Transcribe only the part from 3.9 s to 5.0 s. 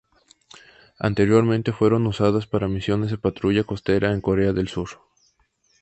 en Corea del Sur.